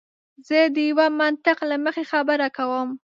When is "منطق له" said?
1.19-1.75